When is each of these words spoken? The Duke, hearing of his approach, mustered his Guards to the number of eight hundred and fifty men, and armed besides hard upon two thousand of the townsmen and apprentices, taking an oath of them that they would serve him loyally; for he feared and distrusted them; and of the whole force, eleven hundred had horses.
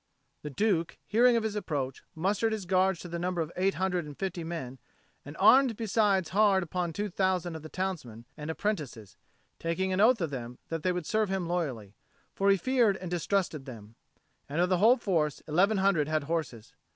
The 0.41 0.49
Duke, 0.49 0.97
hearing 1.05 1.35
of 1.35 1.43
his 1.43 1.55
approach, 1.55 2.01
mustered 2.15 2.53
his 2.53 2.65
Guards 2.65 2.99
to 3.01 3.07
the 3.07 3.19
number 3.19 3.39
of 3.39 3.51
eight 3.55 3.75
hundred 3.75 4.03
and 4.03 4.17
fifty 4.17 4.43
men, 4.43 4.79
and 5.23 5.37
armed 5.39 5.77
besides 5.77 6.29
hard 6.29 6.63
upon 6.63 6.91
two 6.91 7.07
thousand 7.07 7.55
of 7.55 7.61
the 7.61 7.69
townsmen 7.69 8.25
and 8.35 8.49
apprentices, 8.49 9.15
taking 9.59 9.93
an 9.93 10.01
oath 10.01 10.19
of 10.19 10.31
them 10.31 10.57
that 10.69 10.81
they 10.81 10.91
would 10.91 11.05
serve 11.05 11.29
him 11.29 11.45
loyally; 11.47 11.93
for 12.33 12.49
he 12.49 12.57
feared 12.57 12.97
and 12.97 13.11
distrusted 13.11 13.65
them; 13.65 13.93
and 14.49 14.59
of 14.59 14.69
the 14.69 14.79
whole 14.79 14.97
force, 14.97 15.41
eleven 15.47 15.77
hundred 15.77 16.07
had 16.07 16.23
horses. 16.23 16.73